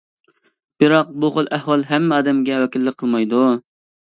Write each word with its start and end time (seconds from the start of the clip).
بىراق 0.83 1.11
بۇ 1.25 1.29
خىل 1.35 1.49
ئەھۋال 1.59 1.85
ھەممە 1.93 2.17
ئادەمگە 2.19 2.59
ۋەكىللىك 2.65 2.99
قىلمايدۇ. 3.05 3.45